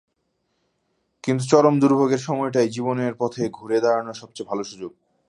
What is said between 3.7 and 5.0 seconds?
দাঁড়ানোর সবচেয়ে ভালো সুযোগ।